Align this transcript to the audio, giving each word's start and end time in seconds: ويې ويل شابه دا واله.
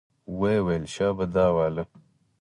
ويې 0.39 0.57
ويل 0.65 0.85
شابه 0.93 1.25
دا 1.35 1.45
واله. 1.55 1.83